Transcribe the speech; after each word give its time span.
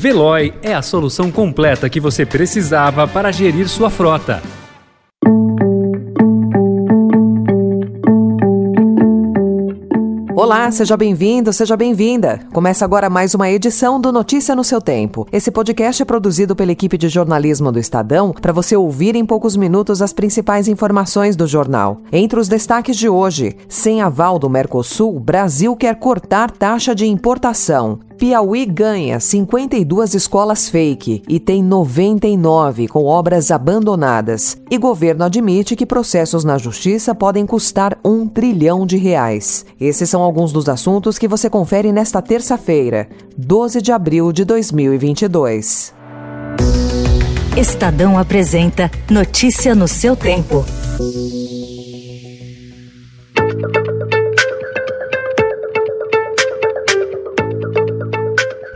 Veloy 0.00 0.54
é 0.62 0.72
a 0.72 0.80
solução 0.80 1.28
completa 1.28 1.90
que 1.90 1.98
você 1.98 2.24
precisava 2.24 3.08
para 3.08 3.32
gerir 3.32 3.68
sua 3.68 3.90
frota. 3.90 4.40
Olá, 10.36 10.70
seja 10.70 10.96
bem-vindo, 10.96 11.52
seja 11.52 11.76
bem-vinda. 11.76 12.38
Começa 12.52 12.84
agora 12.84 13.10
mais 13.10 13.34
uma 13.34 13.50
edição 13.50 14.00
do 14.00 14.12
Notícia 14.12 14.54
no 14.54 14.62
seu 14.62 14.80
Tempo. 14.80 15.26
Esse 15.32 15.50
podcast 15.50 16.00
é 16.00 16.04
produzido 16.04 16.54
pela 16.54 16.70
equipe 16.70 16.96
de 16.96 17.08
jornalismo 17.08 17.72
do 17.72 17.80
Estadão 17.80 18.32
para 18.32 18.52
você 18.52 18.76
ouvir 18.76 19.16
em 19.16 19.26
poucos 19.26 19.56
minutos 19.56 20.00
as 20.00 20.12
principais 20.12 20.68
informações 20.68 21.34
do 21.34 21.44
jornal. 21.44 22.02
Entre 22.12 22.38
os 22.38 22.46
destaques 22.46 22.96
de 22.96 23.08
hoje, 23.08 23.56
sem 23.68 24.00
aval 24.00 24.38
do 24.38 24.48
Mercosul, 24.48 25.18
Brasil 25.18 25.74
quer 25.74 25.96
cortar 25.96 26.52
taxa 26.52 26.94
de 26.94 27.04
importação. 27.04 27.98
Piauí 28.18 28.66
ganha 28.66 29.20
52 29.20 30.12
escolas 30.12 30.68
fake 30.68 31.22
e 31.28 31.38
tem 31.38 31.62
99 31.62 32.88
com 32.88 33.04
obras 33.04 33.52
abandonadas. 33.52 34.58
E 34.68 34.76
governo 34.76 35.24
admite 35.24 35.76
que 35.76 35.86
processos 35.86 36.42
na 36.42 36.58
justiça 36.58 37.14
podem 37.14 37.46
custar 37.46 37.96
um 38.04 38.26
trilhão 38.26 38.84
de 38.84 38.96
reais. 38.96 39.64
Esses 39.80 40.10
são 40.10 40.20
alguns 40.20 40.50
dos 40.50 40.68
assuntos 40.68 41.16
que 41.16 41.28
você 41.28 41.48
confere 41.48 41.92
nesta 41.92 42.20
terça-feira, 42.20 43.08
12 43.36 43.80
de 43.80 43.92
abril 43.92 44.32
de 44.32 44.44
2022. 44.44 45.94
Estadão 47.56 48.18
apresenta 48.18 48.90
Notícia 49.08 49.76
no 49.76 49.86
seu 49.86 50.16
tempo. 50.16 50.64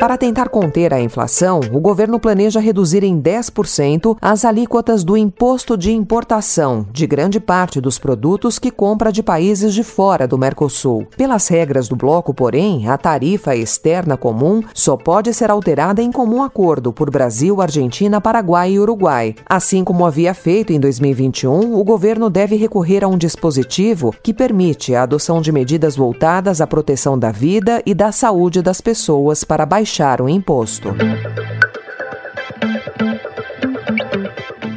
Para 0.02 0.18
tentar 0.18 0.48
conter 0.48 0.92
a 0.92 1.00
inflação, 1.00 1.60
o 1.72 1.78
governo 1.78 2.18
planeja 2.18 2.58
reduzir 2.58 3.04
em 3.04 3.22
10% 3.22 4.16
as 4.20 4.44
alíquotas 4.44 5.04
do 5.04 5.16
imposto 5.16 5.76
de 5.76 5.92
importação 5.92 6.84
de 6.90 7.06
grande 7.06 7.38
parte 7.38 7.80
dos 7.80 8.00
produtos 8.00 8.58
que 8.58 8.72
compra 8.72 9.12
de 9.12 9.22
países 9.22 9.72
de 9.72 9.84
fora 9.84 10.26
do 10.26 10.36
Mercosul. 10.36 11.06
Pelas 11.16 11.46
regras 11.46 11.86
do 11.86 11.94
bloco, 11.94 12.34
porém, 12.34 12.88
a 12.88 12.98
tarifa 12.98 13.54
externa 13.54 14.16
comum 14.16 14.60
só 14.74 14.96
pode 14.96 15.32
ser 15.32 15.52
alterada 15.52 16.02
em 16.02 16.10
comum 16.10 16.42
acordo 16.42 16.92
por 16.92 17.08
Brasil, 17.08 17.62
Argentina, 17.62 18.20
Paraguai 18.20 18.72
e 18.72 18.80
Uruguai. 18.80 19.36
Assim 19.48 19.84
como 19.84 20.04
havia 20.04 20.34
feito 20.34 20.72
em 20.72 20.80
2021, 20.80 21.78
o 21.78 21.84
governo 21.84 22.28
deve 22.28 22.56
recorrer 22.56 23.04
a 23.04 23.08
um 23.08 23.16
dispositivo 23.16 24.12
que 24.20 24.34
permite 24.34 24.96
a 24.96 25.04
adoção 25.04 25.40
de 25.40 25.52
medidas 25.52 25.94
voltadas 25.94 26.60
à 26.60 26.66
proteção 26.66 27.16
da 27.16 27.30
vida 27.30 27.80
e 27.86 27.94
da 27.94 28.10
saúde 28.10 28.60
das 28.60 28.80
pessoas 28.80 29.44
para 29.44 29.64
baixar 29.64 29.91
baixar 29.92 30.22
o 30.22 30.28
imposto. 30.28 30.88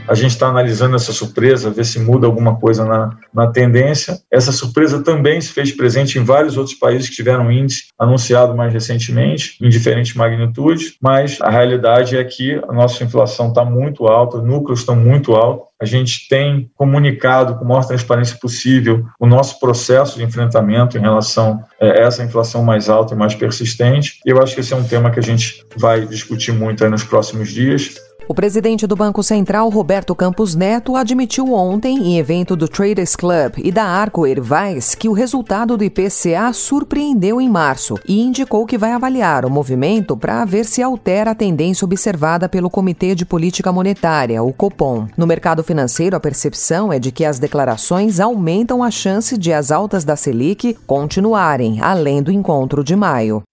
A 0.07 0.13
gente 0.13 0.31
está 0.31 0.47
analisando 0.47 0.95
essa 0.95 1.11
surpresa, 1.11 1.69
ver 1.69 1.85
se 1.85 1.99
muda 1.99 2.27
alguma 2.27 2.55
coisa 2.57 2.85
na, 2.85 3.17
na 3.33 3.47
tendência. 3.47 4.19
Essa 4.31 4.51
surpresa 4.51 5.03
também 5.03 5.41
se 5.41 5.51
fez 5.51 5.71
presente 5.71 6.19
em 6.19 6.23
vários 6.23 6.57
outros 6.57 6.75
países 6.75 7.09
que 7.09 7.15
tiveram 7.15 7.51
índice 7.51 7.85
anunciado 7.97 8.55
mais 8.55 8.71
recentemente, 8.71 9.57
em 9.61 9.69
diferentes 9.69 10.13
magnitudes, 10.13 10.95
mas 11.01 11.39
a 11.41 11.49
realidade 11.49 12.17
é 12.17 12.23
que 12.23 12.55
a 12.67 12.73
nossa 12.73 13.03
inflação 13.03 13.49
está 13.49 13.65
muito 13.65 14.05
alta, 14.07 14.37
os 14.37 14.43
núcleos 14.43 14.79
estão 14.79 14.95
muito 14.95 15.33
altos. 15.33 15.65
A 15.81 15.85
gente 15.85 16.29
tem 16.29 16.71
comunicado 16.75 17.55
com 17.55 17.65
a 17.65 17.67
maior 17.67 17.85
transparência 17.85 18.37
possível 18.37 19.05
o 19.19 19.27
nosso 19.27 19.59
processo 19.59 20.17
de 20.17 20.23
enfrentamento 20.23 20.97
em 20.97 21.01
relação 21.01 21.61
a 21.81 21.85
essa 21.85 22.23
inflação 22.23 22.63
mais 22.63 22.87
alta 22.87 23.13
e 23.13 23.17
mais 23.17 23.35
persistente. 23.35 24.19
Eu 24.25 24.41
acho 24.41 24.55
que 24.55 24.61
esse 24.61 24.73
é 24.73 24.77
um 24.77 24.85
tema 24.85 25.11
que 25.11 25.19
a 25.19 25.23
gente 25.23 25.65
vai 25.75 26.05
discutir 26.05 26.53
muito 26.53 26.87
nos 26.89 27.03
próximos 27.03 27.49
dias. 27.51 27.95
O 28.27 28.33
presidente 28.33 28.87
do 28.87 28.95
Banco 28.95 29.21
Central, 29.21 29.69
Roberto 29.69 30.15
Campos 30.15 30.55
Neto, 30.55 30.95
admitiu 30.95 31.53
ontem, 31.53 31.95
em 31.97 32.17
evento 32.17 32.55
do 32.55 32.67
Traders 32.67 33.15
Club 33.15 33.53
e 33.57 33.71
da 33.71 33.83
Arco 33.83 34.25
Ervais, 34.25 34.95
que 34.95 35.07
o 35.07 35.13
resultado 35.13 35.77
do 35.77 35.83
IPCA 35.83 36.51
surpreendeu 36.51 37.39
em 37.39 37.47
março 37.47 37.93
e 38.07 38.19
indicou 38.19 38.65
que 38.65 38.79
vai 38.79 38.93
avaliar 38.93 39.45
o 39.45 39.49
movimento 39.49 40.17
para 40.17 40.43
ver 40.43 40.65
se 40.65 40.81
altera 40.81 41.31
a 41.31 41.35
tendência 41.35 41.85
observada 41.85 42.49
pelo 42.49 42.67
Comitê 42.67 43.13
de 43.13 43.27
Política 43.27 43.71
Monetária, 43.71 44.41
o 44.41 44.51
Copom. 44.51 45.07
No 45.15 45.27
mercado 45.27 45.63
financeiro, 45.63 46.15
a 46.15 46.19
percepção 46.19 46.91
é 46.91 46.97
de 46.97 47.11
que 47.11 47.25
as 47.25 47.37
declarações 47.37 48.19
aumentam 48.19 48.81
a 48.81 48.89
chance 48.89 49.37
de 49.37 49.53
as 49.53 49.71
altas 49.71 50.03
da 50.03 50.15
Selic 50.15 50.75
continuarem, 50.87 51.79
além 51.79 52.23
do 52.23 52.31
encontro 52.31 52.83
de 52.83 52.95
maio. 52.95 53.43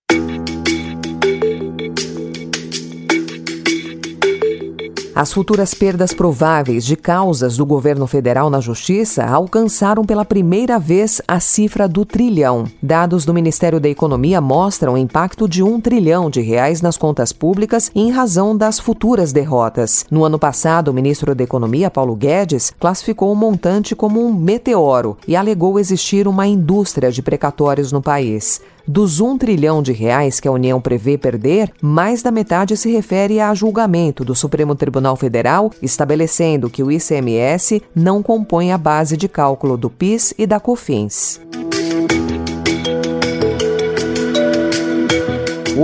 As 5.14 5.30
futuras 5.30 5.74
perdas 5.74 6.14
prováveis 6.14 6.86
de 6.86 6.96
causas 6.96 7.58
do 7.58 7.66
governo 7.66 8.06
federal 8.06 8.48
na 8.48 8.60
justiça 8.60 9.22
alcançaram 9.22 10.06
pela 10.06 10.24
primeira 10.24 10.78
vez 10.78 11.20
a 11.28 11.38
cifra 11.38 11.86
do 11.86 12.06
trilhão. 12.06 12.64
Dados 12.82 13.26
do 13.26 13.34
Ministério 13.34 13.78
da 13.78 13.90
Economia 13.90 14.40
mostram 14.40 14.94
o 14.94 14.98
impacto 14.98 15.46
de 15.46 15.62
um 15.62 15.78
trilhão 15.78 16.30
de 16.30 16.40
reais 16.40 16.80
nas 16.80 16.96
contas 16.96 17.30
públicas 17.30 17.90
em 17.94 18.10
razão 18.10 18.56
das 18.56 18.80
futuras 18.80 19.34
derrotas. 19.34 20.06
No 20.10 20.24
ano 20.24 20.38
passado, 20.38 20.88
o 20.88 20.94
ministro 20.94 21.34
da 21.34 21.44
Economia, 21.44 21.90
Paulo 21.90 22.16
Guedes, 22.16 22.72
classificou 22.80 23.30
o 23.30 23.36
montante 23.36 23.94
como 23.94 24.26
um 24.26 24.32
meteoro 24.32 25.18
e 25.28 25.36
alegou 25.36 25.78
existir 25.78 26.26
uma 26.26 26.46
indústria 26.46 27.12
de 27.12 27.20
precatórios 27.20 27.92
no 27.92 28.00
país. 28.00 28.62
Dos 28.86 29.20
um 29.20 29.38
trilhão 29.38 29.82
de 29.82 29.92
reais 29.92 30.40
que 30.40 30.48
a 30.48 30.52
União 30.52 30.80
prevê 30.80 31.16
perder, 31.16 31.70
mais 31.80 32.22
da 32.22 32.30
metade 32.30 32.76
se 32.76 32.90
refere 32.90 33.38
a 33.38 33.54
julgamento 33.54 34.24
do 34.24 34.34
Supremo 34.34 34.74
Tribunal 34.74 35.16
Federal, 35.16 35.70
estabelecendo 35.80 36.68
que 36.68 36.82
o 36.82 36.90
ICMS 36.90 37.82
não 37.94 38.22
compõe 38.22 38.72
a 38.72 38.78
base 38.78 39.16
de 39.16 39.28
cálculo 39.28 39.76
do 39.76 39.88
PIS 39.88 40.34
e 40.36 40.46
da 40.46 40.58
COFINS. 40.58 41.40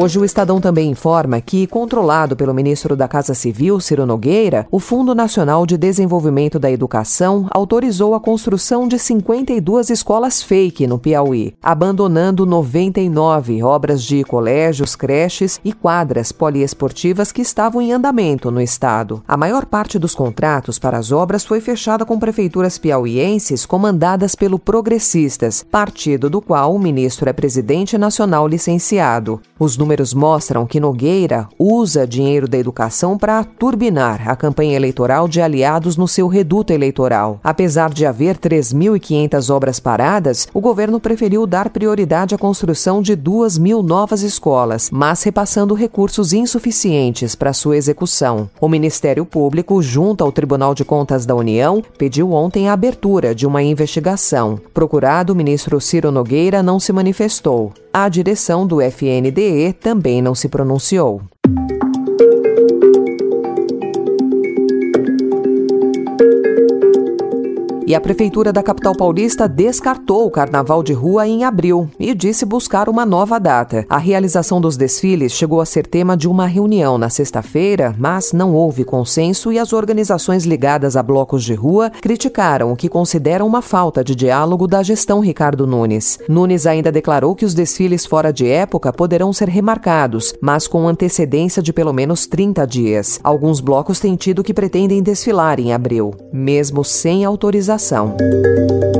Hoje 0.00 0.16
o 0.16 0.24
Estadão 0.24 0.60
também 0.60 0.92
informa 0.92 1.40
que, 1.40 1.66
controlado 1.66 2.36
pelo 2.36 2.54
ministro 2.54 2.94
da 2.94 3.08
Casa 3.08 3.34
Civil, 3.34 3.80
Ciro 3.80 4.06
Nogueira, 4.06 4.64
o 4.70 4.78
Fundo 4.78 5.12
Nacional 5.12 5.66
de 5.66 5.76
Desenvolvimento 5.76 6.56
da 6.56 6.70
Educação 6.70 7.48
autorizou 7.50 8.14
a 8.14 8.20
construção 8.20 8.86
de 8.86 8.96
52 8.96 9.90
escolas 9.90 10.40
fake 10.40 10.86
no 10.86 11.00
Piauí, 11.00 11.52
abandonando 11.60 12.46
99 12.46 13.60
obras 13.64 14.04
de 14.04 14.22
colégios, 14.22 14.94
creches 14.94 15.58
e 15.64 15.72
quadras 15.72 16.30
poliesportivas 16.30 17.32
que 17.32 17.42
estavam 17.42 17.82
em 17.82 17.92
andamento 17.92 18.52
no 18.52 18.60
estado. 18.60 19.20
A 19.26 19.36
maior 19.36 19.66
parte 19.66 19.98
dos 19.98 20.14
contratos 20.14 20.78
para 20.78 20.96
as 20.96 21.10
obras 21.10 21.44
foi 21.44 21.60
fechada 21.60 22.06
com 22.06 22.20
prefeituras 22.20 22.78
piauienses 22.78 23.66
comandadas 23.66 24.36
pelo 24.36 24.60
Progressistas, 24.60 25.66
partido 25.68 26.30
do 26.30 26.40
qual 26.40 26.72
o 26.72 26.78
ministro 26.78 27.28
é 27.28 27.32
presidente 27.32 27.98
nacional 27.98 28.46
licenciado. 28.46 29.40
Os 29.58 29.76
números 29.88 30.12
mostram 30.12 30.66
que 30.66 30.78
Nogueira 30.78 31.48
usa 31.58 32.06
dinheiro 32.06 32.46
da 32.46 32.58
educação 32.58 33.16
para 33.16 33.42
turbinar 33.42 34.28
a 34.28 34.36
campanha 34.36 34.76
eleitoral 34.76 35.26
de 35.26 35.40
aliados 35.40 35.96
no 35.96 36.06
seu 36.06 36.28
reduto 36.28 36.74
eleitoral. 36.74 37.40
Apesar 37.42 37.88
de 37.88 38.04
haver 38.04 38.36
3.500 38.36 39.48
obras 39.48 39.80
paradas, 39.80 40.46
o 40.52 40.60
governo 40.60 41.00
preferiu 41.00 41.46
dar 41.46 41.70
prioridade 41.70 42.34
à 42.34 42.38
construção 42.38 43.00
de 43.00 43.16
2 43.16 43.56
mil 43.56 43.82
novas 43.82 44.20
escolas, 44.20 44.90
mas 44.92 45.22
repassando 45.22 45.72
recursos 45.72 46.34
insuficientes 46.34 47.34
para 47.34 47.54
sua 47.54 47.78
execução. 47.78 48.50
O 48.60 48.68
Ministério 48.68 49.24
Público, 49.24 49.80
junto 49.80 50.22
ao 50.22 50.30
Tribunal 50.30 50.74
de 50.74 50.84
Contas 50.84 51.24
da 51.24 51.34
União, 51.34 51.82
pediu 51.96 52.32
ontem 52.32 52.68
a 52.68 52.74
abertura 52.74 53.34
de 53.34 53.46
uma 53.46 53.62
investigação. 53.62 54.60
Procurado, 54.74 55.32
o 55.32 55.36
ministro 55.36 55.80
Ciro 55.80 56.10
Nogueira 56.10 56.62
não 56.62 56.78
se 56.78 56.92
manifestou. 56.92 57.72
A 57.90 58.08
direção 58.08 58.66
do 58.66 58.80
FNDE 58.82 59.67
também 59.72 60.22
não 60.22 60.34
se 60.34 60.48
pronunciou. 60.48 61.22
E 67.88 67.94
a 67.94 68.00
Prefeitura 68.02 68.52
da 68.52 68.62
capital 68.62 68.94
paulista 68.94 69.48
descartou 69.48 70.26
o 70.26 70.30
carnaval 70.30 70.82
de 70.82 70.92
rua 70.92 71.26
em 71.26 71.42
abril 71.42 71.88
e 71.98 72.14
disse 72.14 72.44
buscar 72.44 72.86
uma 72.86 73.06
nova 73.06 73.40
data. 73.40 73.86
A 73.88 73.96
realização 73.96 74.60
dos 74.60 74.76
desfiles 74.76 75.32
chegou 75.32 75.58
a 75.58 75.64
ser 75.64 75.86
tema 75.86 76.14
de 76.14 76.28
uma 76.28 76.44
reunião 76.46 76.98
na 76.98 77.08
sexta-feira, 77.08 77.94
mas 77.96 78.30
não 78.30 78.52
houve 78.52 78.84
consenso 78.84 79.50
e 79.50 79.58
as 79.58 79.72
organizações 79.72 80.44
ligadas 80.44 80.98
a 80.98 81.02
blocos 81.02 81.42
de 81.42 81.54
rua 81.54 81.88
criticaram 81.88 82.70
o 82.70 82.76
que 82.76 82.90
consideram 82.90 83.46
uma 83.46 83.62
falta 83.62 84.04
de 84.04 84.14
diálogo 84.14 84.66
da 84.66 84.82
gestão 84.82 85.20
Ricardo 85.20 85.66
Nunes. 85.66 86.18
Nunes 86.28 86.66
ainda 86.66 86.92
declarou 86.92 87.34
que 87.34 87.46
os 87.46 87.54
desfiles 87.54 88.04
fora 88.04 88.30
de 88.30 88.46
época 88.46 88.92
poderão 88.92 89.32
ser 89.32 89.48
remarcados, 89.48 90.34
mas 90.42 90.68
com 90.68 90.86
antecedência 90.86 91.62
de 91.62 91.72
pelo 91.72 91.94
menos 91.94 92.26
30 92.26 92.66
dias. 92.66 93.18
Alguns 93.24 93.62
blocos 93.62 93.98
têm 93.98 94.14
tido 94.14 94.44
que 94.44 94.52
pretendem 94.52 95.02
desfilar 95.02 95.58
em 95.58 95.72
abril, 95.72 96.10
mesmo 96.30 96.84
sem 96.84 97.24
autorização. 97.24 97.77
A 97.78 98.97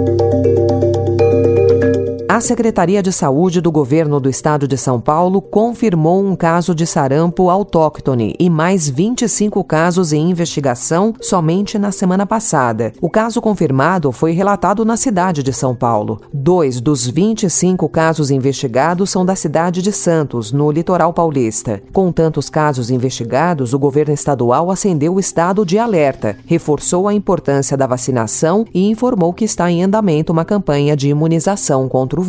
A 2.39 2.41
Secretaria 2.41 3.03
de 3.03 3.13
Saúde 3.13 3.61
do 3.61 3.73
Governo 3.73 4.21
do 4.21 4.31
Estado 4.31 4.69
de 4.69 4.79
São 4.79 5.01
Paulo 5.01 5.43
confirmou 5.43 6.25
um 6.25 6.37
caso 6.37 6.73
de 6.73 6.87
sarampo 6.87 7.51
autóctone 7.51 8.33
e 8.39 8.49
mais 8.49 8.89
25 8.89 9.65
casos 9.65 10.13
em 10.13 10.31
investigação 10.31 11.13
somente 11.21 11.77
na 11.81 11.91
semana 11.91 12.25
passada. 12.25 12.93
O 13.01 13.11
caso 13.11 13.41
confirmado 13.41 14.13
foi 14.13 14.31
relatado 14.31 14.85
na 14.85 14.97
cidade 14.97 15.43
de 15.43 15.53
São 15.53 15.75
Paulo. 15.75 16.21
Dois 16.33 16.81
dos 16.81 17.09
25 17.09 17.89
casos 17.89 18.31
investigados 18.31 19.11
são 19.11 19.27
da 19.27 19.35
cidade 19.35 19.83
de 19.83 19.91
Santos, 19.91 20.53
no 20.53 20.71
litoral 20.71 21.13
paulista. 21.13 21.83
Com 21.93 22.13
tantos 22.13 22.49
casos 22.49 22.89
investigados, 22.89 23.75
o 23.75 23.81
governo 23.81 24.15
estadual 24.15 24.71
acendeu 24.71 25.15
o 25.15 25.19
estado 25.19 25.67
de 25.67 25.77
alerta, 25.77 26.37
reforçou 26.47 27.09
a 27.09 27.15
importância 27.15 27.77
da 27.77 27.89
vacinação 27.89 28.65
e 28.73 28.89
informou 28.89 29.33
que 29.33 29.45
está 29.45 29.69
em 29.69 29.83
andamento 29.83 30.33
uma 30.33 30.45
campanha 30.45 30.97
de 30.97 31.09
imunização 31.09 31.89
contra 31.89 32.21
o 32.21 32.28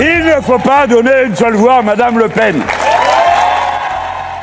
Il 0.00 0.24
ne 0.24 0.40
faut 0.42 0.58
pas 0.58 0.86
donner 0.86 1.24
une 1.26 1.36
seule 1.36 1.54
voix 1.54 1.76
à 1.76 1.82
Madame 1.82 2.18
Le 2.18 2.28
Pen. 2.28 2.62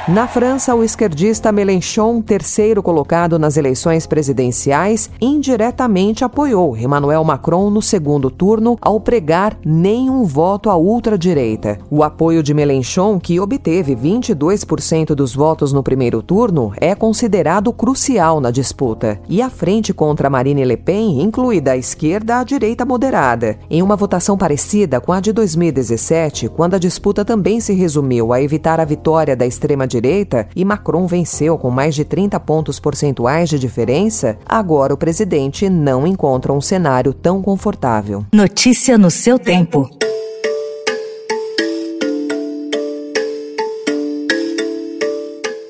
Na 0.07 0.27
França, 0.27 0.75
o 0.75 0.83
esquerdista 0.83 1.51
Mélenchon, 1.51 2.21
terceiro 2.21 2.83
colocado 2.83 3.39
nas 3.39 3.57
eleições 3.57 4.05
presidenciais, 4.05 5.09
indiretamente 5.19 6.23
apoiou 6.23 6.77
Emmanuel 6.77 7.23
Macron 7.23 7.71
no 7.71 7.81
segundo 7.81 8.29
turno 8.29 8.77
ao 8.79 8.99
pregar 8.99 9.57
nenhum 9.65 10.23
voto 10.23 10.69
à 10.69 10.77
ultradireita. 10.77 11.79
O 11.89 12.03
apoio 12.03 12.43
de 12.43 12.53
Mélenchon, 12.53 13.19
que 13.19 13.39
obteve 13.39 13.95
22% 13.95 15.15
dos 15.15 15.33
votos 15.33 15.73
no 15.73 15.81
primeiro 15.81 16.21
turno, 16.21 16.71
é 16.77 16.93
considerado 16.93 17.73
crucial 17.73 18.39
na 18.39 18.51
disputa. 18.51 19.19
E 19.27 19.41
a 19.41 19.49
frente 19.49 19.91
contra 19.91 20.29
Marine 20.29 20.65
Le 20.65 20.77
Pen 20.77 21.19
inclui 21.19 21.59
da 21.59 21.75
esquerda 21.75 22.41
à 22.41 22.43
direita 22.43 22.85
moderada. 22.85 23.57
Em 23.71 23.81
uma 23.81 23.95
votação 23.95 24.37
parecida 24.37 25.01
com 25.01 25.11
a 25.11 25.19
de 25.19 25.33
2017, 25.33 26.47
quando 26.47 26.75
a 26.75 26.79
disputa 26.79 27.25
também 27.25 27.59
se 27.59 27.73
resumiu 27.73 28.31
a 28.31 28.39
evitar 28.39 28.79
a 28.79 28.85
vitória 28.85 29.35
da 29.35 29.47
extrema 29.47 29.87
direita 29.95 30.47
e 30.55 30.65
Macron 30.65 31.07
venceu 31.07 31.57
com 31.57 31.69
mais 31.69 31.95
de 31.95 32.03
30 32.03 32.39
pontos 32.39 32.79
percentuais 32.79 33.49
de 33.49 33.57
diferença, 33.57 34.37
agora 34.45 34.93
o 34.93 34.97
presidente 34.97 35.69
não 35.69 36.05
encontra 36.05 36.51
um 36.51 36.61
cenário 36.61 37.13
tão 37.13 37.41
confortável. 37.41 38.25
Notícia 38.33 38.97
no 38.97 39.09
seu 39.09 39.39
tempo. 39.39 39.89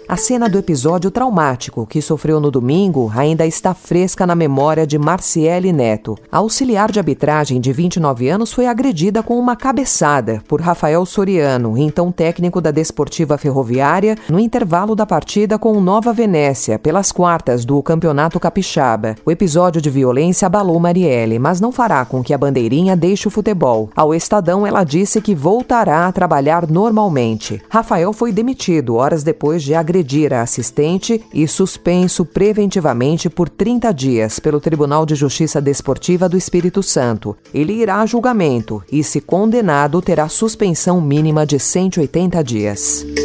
A 0.07 0.17
cena 0.17 0.47
do 0.47 0.59
episódio 0.59 1.09
traumático 1.09 1.87
que 1.87 1.99
sofreu 1.99 2.39
no 2.39 2.51
domingo 2.51 3.11
ainda 3.15 3.43
está 3.43 3.73
fresca 3.73 4.27
na 4.27 4.35
memória 4.35 4.85
de 4.85 4.99
Marciele 4.99 5.73
Neto. 5.73 6.15
A 6.31 6.37
auxiliar 6.37 6.91
de 6.91 6.99
arbitragem 6.99 7.59
de 7.59 7.73
29 7.73 8.29
anos 8.29 8.53
foi 8.53 8.67
agredida 8.67 9.23
com 9.23 9.39
uma 9.39 9.55
cabeçada 9.55 10.43
por 10.47 10.61
Rafael 10.61 11.03
Soriano, 11.07 11.75
então 11.75 12.11
técnico 12.11 12.61
da 12.61 12.69
Desportiva 12.69 13.35
Ferroviária, 13.35 14.15
no 14.29 14.39
intervalo 14.39 14.95
da 14.95 15.07
partida 15.07 15.57
com 15.57 15.81
Nova 15.81 16.13
Venécia, 16.13 16.77
pelas 16.77 17.11
quartas 17.11 17.65
do 17.65 17.81
Campeonato 17.81 18.39
Capixaba. 18.39 19.15
O 19.25 19.31
episódio 19.31 19.81
de 19.81 19.89
violência 19.89 20.45
abalou 20.45 20.79
Marielle, 20.79 21.39
mas 21.39 21.59
não 21.59 21.71
fará 21.71 22.05
com 22.05 22.23
que 22.23 22.33
a 22.33 22.37
bandeirinha 22.37 22.95
deixe 22.95 23.27
o 23.27 23.31
futebol. 23.31 23.89
Ao 23.95 24.13
Estadão, 24.13 24.67
ela 24.67 24.83
disse 24.83 25.19
que 25.19 25.33
voltará 25.33 26.05
a 26.05 26.11
trabalhar 26.11 26.69
normalmente. 26.69 27.59
Rafael 27.67 28.13
foi 28.13 28.31
demitido 28.31 28.97
horas 28.97 29.23
depois 29.23 29.63
de 29.63 29.73
agredir 29.73 29.95
agredir 30.05 30.31
a 30.33 30.43
assistente 30.43 31.23
e 31.33 31.47
suspenso 31.47 32.23
preventivamente 32.23 33.27
por 33.27 33.49
30 33.49 33.91
dias 33.91 34.39
pelo 34.39 34.61
Tribunal 34.61 35.05
de 35.05 35.15
Justiça 35.15 35.59
Desportiva 35.59 36.29
do 36.29 36.37
Espírito 36.37 36.83
Santo. 36.83 37.35
Ele 37.51 37.73
irá 37.73 38.01
a 38.01 38.05
julgamento 38.05 38.83
e, 38.91 39.03
se 39.03 39.19
condenado, 39.19 40.01
terá 40.01 40.29
suspensão 40.29 41.01
mínima 41.01 41.45
de 41.45 41.59
180 41.59 42.43
dias. 42.43 43.24